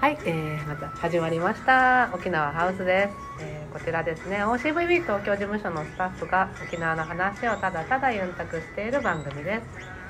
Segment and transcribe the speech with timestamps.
[0.00, 2.12] はい、えー、また始まりました。
[2.14, 4.44] 沖縄ハウスです、えー、こちらですね。
[4.44, 9.62] OCVB 東京事務所のスタッフが沖縄の話をただただユンタクしている番組です。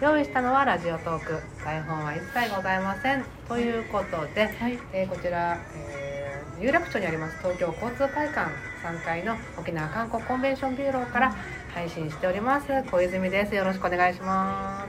[0.03, 1.41] 用意したのはラジオトーク。
[1.65, 3.25] 台本は一切ございません。
[3.49, 4.79] ということで、はい。
[4.93, 7.39] えー、こちら、えー、有楽町にあります。
[7.39, 8.51] 東京交通会館。
[8.85, 11.35] 3階の沖縄観光コンベンションビューローから
[11.73, 12.67] 配信しております。
[12.91, 13.55] 小泉です。
[13.55, 14.89] よろしくお願いします。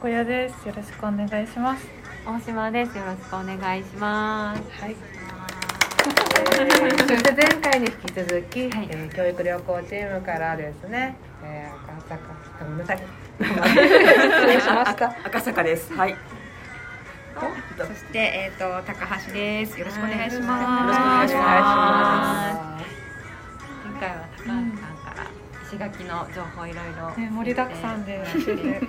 [0.00, 0.68] 小屋です。
[0.68, 1.95] よろしくお願いします
[2.26, 2.98] 大島です。
[2.98, 4.62] よろしくお願いします。
[4.82, 4.96] はい。
[7.06, 8.88] そして前回に引き続き、はい。
[8.90, 12.18] えー、教育旅行チームからですね、えー、赤坂
[12.64, 12.98] ごめんなさい。
[13.38, 13.48] 失
[14.46, 15.14] 礼しました。
[15.24, 15.94] 赤坂です。
[15.94, 16.16] はい。
[17.78, 19.78] そしてえっ、ー、と高橋です。
[19.78, 20.32] よろしくお願いします。
[20.34, 20.48] よろしく
[21.02, 22.56] お願いします。
[23.88, 24.80] 今回は高橋さんか
[25.14, 25.26] ら
[25.64, 28.86] 石垣の情報いろいろ、ね、盛りだくさんで教えていただき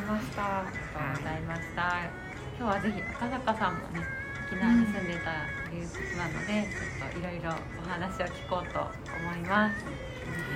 [0.04, 0.58] ました。
[0.58, 2.25] ありがとうございました
[2.58, 4.00] 今日はぜひ赤坂さんもね
[4.48, 9.84] 沖縄に住んでたということなので、ちょっといろいろお話を聞こうと思います。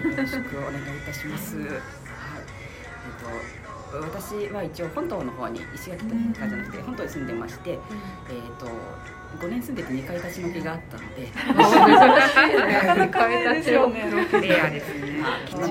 [0.09, 1.59] よろしくお願いいたします。
[1.59, 1.69] はい。
[1.69, 1.77] え
[3.91, 7.79] っ、と私は一応本島の方に石垣とかじゃなくて本島に住んでまして、えっ、
[8.59, 8.67] と
[9.45, 11.29] 5年住んでて2回立ち退きがあったので。
[12.73, 14.05] なかなか ですよね
[14.41, 15.69] レアですね貴重な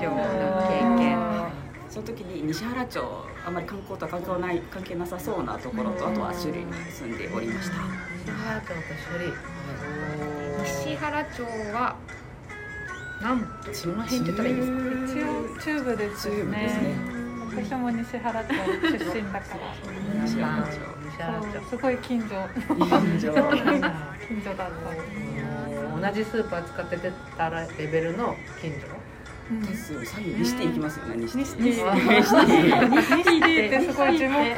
[0.68, 0.89] 経験
[2.00, 3.02] その時に西原町
[3.46, 7.74] あまり観光とは関係ない関係なさそうなところとあとは首里に住んでおりました。
[8.24, 8.72] 西原町と
[9.12, 9.36] 首里
[10.64, 11.42] 西原町
[11.74, 11.96] は
[13.20, 14.80] 南部その辺って言ったらいいですか？
[15.12, 16.94] 一応中部ですよね。
[17.50, 18.62] 私も西原町出
[19.22, 20.24] 身だから。
[20.24, 21.68] 西原町。
[21.68, 22.28] すごい近所。
[22.56, 23.34] 近所。
[24.26, 24.70] 近所だっ
[26.00, 28.86] た同じスーパー使ってたらレベルの近所
[29.58, 31.16] ですよ左右にしていきますよね。
[31.16, 31.82] 西西西西っ
[33.70, 34.56] てすごい地元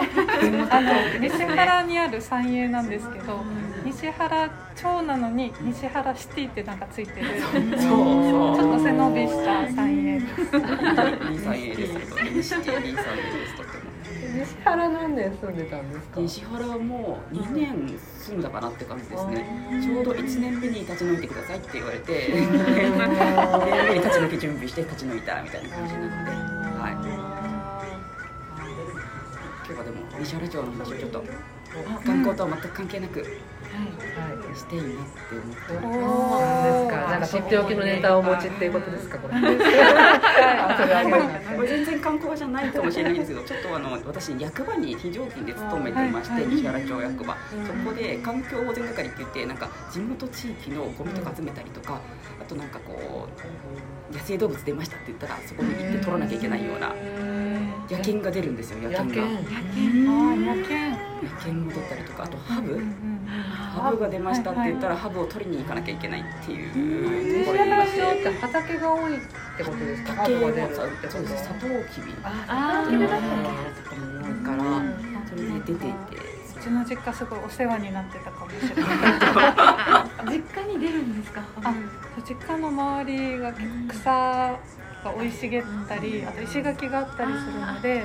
[0.71, 3.43] あの西原にある三栄なんですけど
[3.85, 7.27] 西原町なのに西原シティってなんかついてる。
[7.41, 10.33] ちょっと背伸びした三栄です。
[10.33, 11.95] いい三栄です。
[12.35, 13.57] 西シティいい三栄です。
[13.57, 13.93] とても
[14.35, 16.09] 西原何年住んでたんです。
[16.09, 19.27] か西原も2年住んだかなって感じです。
[19.27, 22.97] ねちょうど1年目に立ち退いてくださいって言われて2年
[23.89, 26.31] 目に立ち退き準備して立ち退いたみたいな感じなので
[26.81, 26.93] はい
[29.65, 31.25] 今日はでも西原町の話をちょっと
[32.05, 34.95] 観光とは全く関係なくしていいなって
[35.33, 36.43] 思ってます。
[36.63, 36.97] ですか。
[37.09, 39.19] なんかとっておきのネタをお持ちっていうことですか。
[39.19, 39.35] これ。
[41.57, 47.35] これ全然観光じゃないかもしれないんですけど、ちょっとあの私役場に非常勤で勤めてまして、西原町役場。
[47.67, 51.99] そこで環境保全係って言ってなんか地元地域のゴミとか集めたりとか、
[52.41, 53.27] あとなんかこ
[54.13, 56.95] う野生動物出ましたって言ったらそこに行って取らなきゃいけないような。
[57.91, 59.29] 野犬が出るんですよ野犬が野
[59.75, 60.05] 犬
[60.47, 62.79] 野犬野犬も出たりとかあとハブ、
[63.49, 69.21] ハブが出ましたって言ったらハブを取りに行かなきゃいけないっていうところにいまして畑が多いっ
[69.57, 70.13] てことですか？
[70.15, 71.45] 畑もそうです。
[71.45, 72.15] サトウキビ。
[72.23, 74.65] ああとかも多いから
[75.29, 76.33] それで出ていて。
[76.61, 78.85] うちの実家すごいお世話になってたかもしれない。
[80.39, 81.43] 実家に出るんですか？
[81.65, 81.75] あ
[82.29, 83.53] 実家の周りが
[83.89, 84.59] 草が
[85.05, 88.05] 生い茂ったりあと石垣があったりするので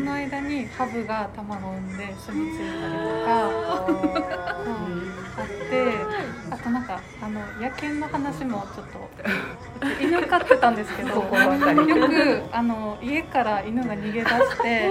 [0.00, 3.44] その間にハブが卵を産んで住み着いたりとか
[5.36, 5.92] あって
[6.50, 11.36] あとなんかあの野犬の話もちょっと犬飼ってたんですけどよく
[12.50, 14.90] あの家から犬が逃げ出して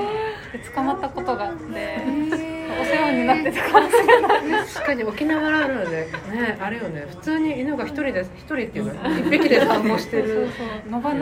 [0.53, 2.58] で捕まったことがあって。
[2.81, 6.57] お世話になってたかもしれない確かに沖縄あるでね。
[6.59, 7.05] あれよね。
[7.09, 10.47] 普通に犬が一人で一人っていうか一匹で散歩してる。
[10.89, 11.19] 野放しね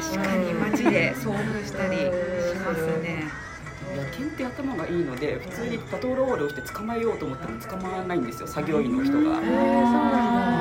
[0.00, 3.24] 確かに街で遭遇したりしますね。
[3.94, 9.36] 野犬って頭がいいので普通にパトロールをして捕まえようと思っても捕まらないんですよ作業員の人が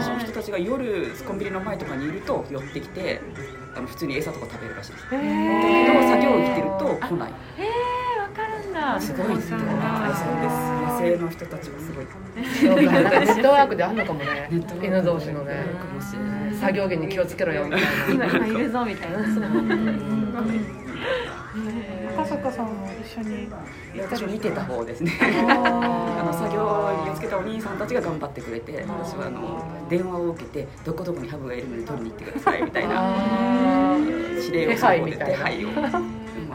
[0.04, 3.22] その人たちが夜コンビニの前とかにいると寄ってきて
[3.74, 7.32] あの普通に餌とか食べるらしいですだけど作業員来てると来ない
[9.00, 9.60] すごいですね。
[9.60, 10.56] そうです。
[10.82, 12.06] 野生の人たちはすごい。
[12.36, 14.50] ネットワークであんのかもね。
[14.82, 15.66] 犬同士のね。
[16.60, 18.26] 作業着に気をつけろよみたいな。
[18.28, 19.20] 今いるぞみたいな。
[22.14, 23.50] 赤坂さんも一緒に
[24.00, 33.98] 私見てた方ですねあの作業につけたお兄さんたちが頑張ってくれて私はあの電話を受けてどこどこにハブがいるので取りに行ってくださいみたいな
[34.42, 35.70] 指令を手配みたいな手配を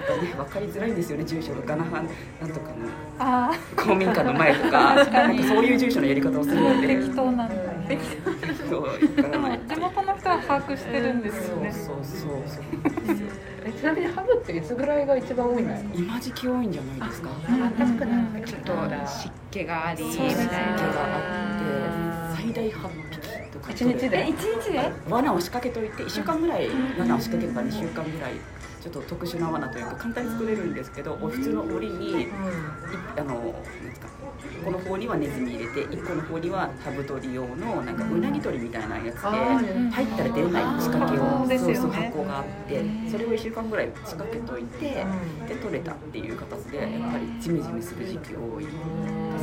[0.08, 2.08] またね分かりづらいんですよね住所がガナハン
[2.41, 3.85] なんとかの。
[3.85, 7.55] 公民館の前とかなんかそういう住所のやり方をするので適当なんだ。
[7.88, 8.03] 適
[8.70, 8.87] 当。
[9.69, 11.73] 地元の人は把握してるんですよね。
[11.73, 12.64] そうそうそうそう。
[13.64, 15.88] えちなみにハブっていつぐらいが一番多いんですか？
[15.94, 17.29] 今時期多いんじゃないですか。
[17.49, 18.73] 暖かくなちょっと
[19.06, 23.06] 湿気がありみそう湿気がたいなあって最大8匹
[23.58, 23.73] とか。
[23.73, 24.26] 一日で？
[24.26, 24.93] え一日で？
[25.08, 26.69] 罠を仕掛けといて1週間ぐらい
[26.99, 28.35] 罠を仕掛ければ2週間ぐらい
[28.81, 32.29] ちょっと特殊な罠というか簡単に作れるんですけどお普通の檻にい
[33.17, 33.43] あのなん
[33.85, 34.06] ですか
[34.64, 45.05] この方にはネズミ入れて1個の方にはハブ取り用のなんかうなぎ取りみたいなやつで入ったら出れない仕掛けをそうそう箱があってそれを1週間ぐらい仕掛けといて
[45.49, 48.75] で取れたっていう形でやっぱりジメジメする時期多いです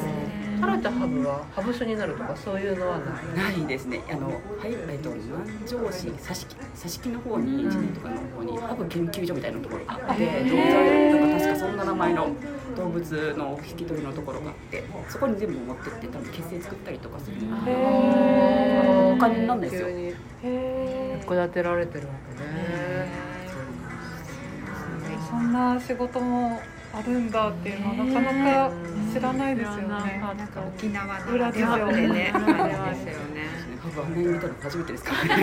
[0.05, 0.52] ね。
[0.63, 3.57] タラとハブはハブ酒になるとかそういうのはない？
[3.59, 4.01] ないですね。
[4.09, 4.37] あの、はい、
[4.71, 10.63] えっと、南城市、佐敷、佐敷の方に、一年とかの方に、ハブ研究所みたいなところがあって、動物
[11.19, 12.29] なんか確かそんな名前の
[12.77, 17.57] 動物の引き取りのところがあって、そこに全部持ってって、多分結成作ったりとかするの
[19.13, 19.87] お金になるんですよ。
[21.49, 23.07] てられてるわけね。
[25.19, 25.29] ー。
[25.29, 26.59] そんな仕事も
[26.95, 28.71] あるんだっていうのはなかなか
[29.13, 30.21] 知らないですよね。
[30.21, 33.49] なんか沖縄な裏らでは事情でねありうんますよね。
[33.81, 35.11] ハブ見たの初めてですか。
[35.25, 35.37] なか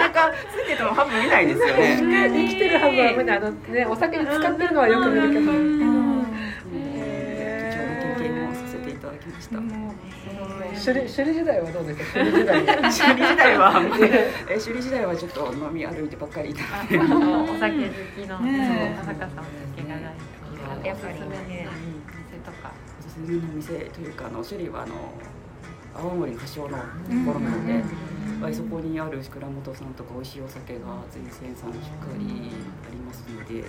[0.00, 1.96] なかついててもハブ見ないですよね。
[2.30, 3.32] 生きてるハブはね。
[3.32, 5.50] あのねお酒に使ってるのはよく見るけど。
[5.50, 6.26] うん。
[6.70, 9.60] 貴重な経験もさせていただきました。
[9.60, 9.94] もう
[10.72, 12.20] 首里首里時代はどうですか？
[12.20, 13.82] 首里時代首里時代は、
[14.48, 16.86] え首里時代はちょっと飲み歩いてばっかりいたお
[17.58, 19.02] 酒好きのねえ。
[19.02, 20.39] そう赤坂さんもお酒が大好きで
[20.84, 21.14] やっぱり。
[21.14, 21.68] おすすめのね
[22.30, 22.72] 店とか。
[22.98, 24.94] おすすめの店というかあの首里はあの
[25.92, 26.74] 青森発祥のと
[27.26, 27.82] ころなので、
[28.54, 30.80] そこにある倉本さんとか美味しいお酒が
[31.10, 33.64] 全然さんしっかりありますので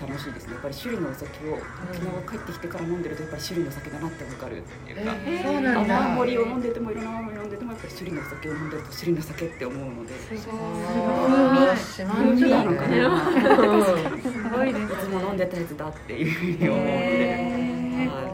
[0.00, 0.52] 楽しいですね。
[0.52, 5.12] やっぱり首里のお酒を沖縄帰ってきてから飲んでるとやっぱり首里のお酒だなって分かるっていうか。
[5.96, 10.14] 青森を飲んでてもいろんな青森を飲んでてもやっぱり首里のお酒を飲んでると首里の酒って思うので。
[10.14, 13.10] すごあー島の人だなのかな、う
[13.76, 13.82] ん。
[13.82, 14.22] い。
[14.22, 14.94] すごいです。
[14.94, 15.36] いつも飲ん。
[15.36, 16.22] でたやつだってい。
[16.22, 16.94] うふうに思うので、
[18.06, 18.30] はい。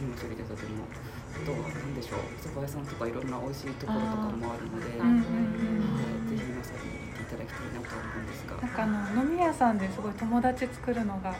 [0.00, 0.88] 今それでとても、
[1.36, 8.56] あとは何でしょう、蕎麦屋さんとかいろんな美味しいところとかもあるので、ぜひ皆さんに行っていただきたいなと思うんですが。
[8.56, 8.70] なん。
[8.70, 11.34] かあの飲み屋さんですごい友達作るのが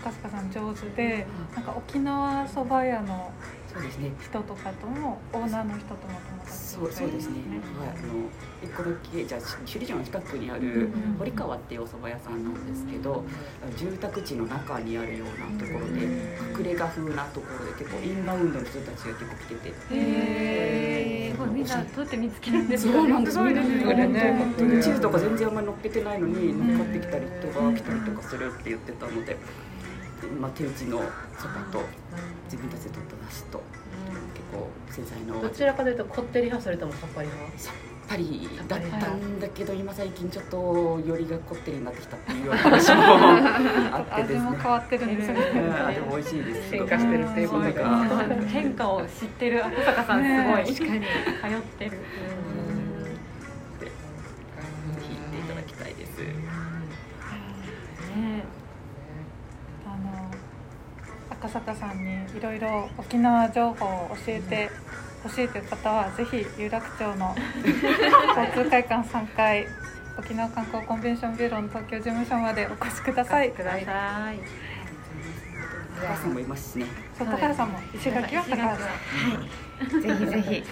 [0.00, 3.32] 赤塚さん上手で、なんか沖縄そば屋の
[3.72, 4.10] そうですね。
[4.20, 7.36] 人とかともオーナーの人とも友達そうそうですね。
[7.78, 8.26] はい、あの
[8.62, 13.24] 一個だけじゃあ首里城の近くにあるうん堀川っていうお蕎麦屋さんなんですけど、
[13.76, 16.02] 住宅地の中にあるようなところで
[16.58, 19.74] 隠れ家風なところで結構インバウンドの人たちが結構来てて。
[19.92, 21.36] へー。
[21.36, 23.40] すごいみんなどうやって見つけるんですかそうなんです。
[23.40, 23.54] ね。
[23.54, 24.82] 本当に。
[24.82, 29.36] 地図とか全然あんまり載っけてないのに乗っかってきたり人が来たりとかするって言ってたので、
[30.40, 30.98] まあ、手打ちの
[31.38, 31.82] そばと
[32.44, 33.62] 自分たちで取った梨と
[34.34, 36.64] 結構繊細なおど味ちらかというとこってり派？
[36.64, 37.58] それともさっぱり派？
[37.58, 37.74] さっ
[38.08, 42.94] ぱりだったんだけど今最近ちょっとよりがこってりになってきたっていうような話も
[43.96, 44.40] あってですね。
[44.50, 45.40] 味も変わってるんですよね。
[45.54, 46.70] うん味も美味しいです。
[46.70, 47.64] 進化してるっていうこと
[48.48, 50.74] 変化を知ってる赤坂さんすごい。
[50.74, 51.00] 確かに。
[51.00, 51.90] 通ってる。
[51.90, 52.69] ぜひ
[61.40, 64.70] 赤坂さんにいろいろ沖縄情報を教えて
[65.22, 67.34] ほしいという方はぜひ有楽町の
[68.52, 69.66] 交通会館3階
[70.18, 73.52] 沖縄観光コンベンションビューローの東京事務所までお越しください。
[73.52, 74.38] ください。
[75.98, 76.86] 高橋さんもいますしね。
[77.16, 80.02] そう高橋さんも石垣は高橋さん。
[80.02, 80.62] ぜひぜひ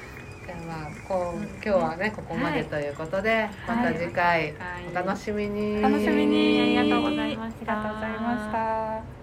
[0.62, 4.54] じゃあこう今日はねここまでということで、また次回
[4.90, 6.78] お楽しみに、お楽しみに。
[6.78, 7.72] ありがとうございました。
[7.72, 9.19] ありがとうございました。